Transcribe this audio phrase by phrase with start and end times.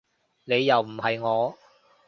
[0.45, 1.55] 你又唔係我